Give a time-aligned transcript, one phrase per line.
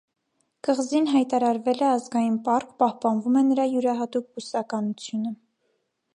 [0.67, 5.37] Կղզին հայտարարվել է ազգային պարկ, պահպանվում է նրա յուրահատուկ բուսականությունը։